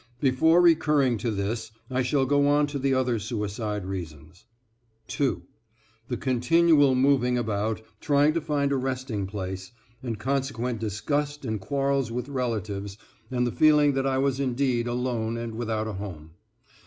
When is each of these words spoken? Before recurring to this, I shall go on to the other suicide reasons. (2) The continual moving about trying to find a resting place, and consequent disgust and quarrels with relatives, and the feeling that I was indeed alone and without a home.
Before 0.19 0.59
recurring 0.61 1.19
to 1.19 1.29
this, 1.29 1.69
I 1.91 2.01
shall 2.01 2.25
go 2.25 2.47
on 2.47 2.65
to 2.65 2.79
the 2.79 2.91
other 2.91 3.19
suicide 3.19 3.85
reasons. 3.85 4.45
(2) 5.09 5.43
The 6.07 6.17
continual 6.17 6.95
moving 6.95 7.37
about 7.37 7.83
trying 7.99 8.33
to 8.33 8.41
find 8.41 8.71
a 8.71 8.77
resting 8.77 9.27
place, 9.27 9.71
and 10.01 10.17
consequent 10.17 10.79
disgust 10.79 11.45
and 11.45 11.61
quarrels 11.61 12.11
with 12.11 12.29
relatives, 12.29 12.97
and 13.29 13.45
the 13.45 13.51
feeling 13.51 13.93
that 13.93 14.07
I 14.07 14.17
was 14.17 14.39
indeed 14.39 14.87
alone 14.87 15.37
and 15.37 15.53
without 15.53 15.85
a 15.87 15.93
home. 15.93 16.31